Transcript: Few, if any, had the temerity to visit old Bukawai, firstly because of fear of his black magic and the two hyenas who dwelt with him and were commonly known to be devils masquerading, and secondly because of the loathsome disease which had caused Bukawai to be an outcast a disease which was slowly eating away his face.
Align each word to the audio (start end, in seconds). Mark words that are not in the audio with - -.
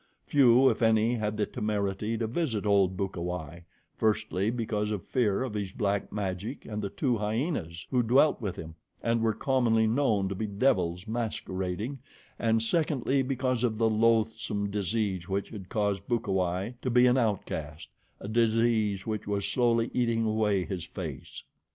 Few, 0.23 0.67
if 0.71 0.81
any, 0.81 1.13
had 1.17 1.37
the 1.37 1.45
temerity 1.45 2.17
to 2.17 2.25
visit 2.25 2.65
old 2.65 2.97
Bukawai, 2.97 3.65
firstly 3.95 4.49
because 4.49 4.89
of 4.89 5.05
fear 5.05 5.43
of 5.43 5.53
his 5.53 5.73
black 5.73 6.11
magic 6.11 6.65
and 6.65 6.81
the 6.81 6.89
two 6.89 7.19
hyenas 7.19 7.85
who 7.91 8.01
dwelt 8.01 8.41
with 8.41 8.55
him 8.55 8.73
and 9.03 9.21
were 9.21 9.35
commonly 9.35 9.85
known 9.85 10.27
to 10.27 10.33
be 10.33 10.47
devils 10.47 11.05
masquerading, 11.05 11.99
and 12.39 12.63
secondly 12.63 13.21
because 13.21 13.63
of 13.63 13.77
the 13.77 13.91
loathsome 13.91 14.71
disease 14.71 15.29
which 15.29 15.49
had 15.49 15.69
caused 15.69 16.07
Bukawai 16.07 16.73
to 16.81 16.89
be 16.89 17.05
an 17.05 17.19
outcast 17.19 17.89
a 18.19 18.27
disease 18.27 19.05
which 19.05 19.27
was 19.27 19.45
slowly 19.47 19.91
eating 19.93 20.25
away 20.25 20.65
his 20.65 20.83
face. 20.83 21.43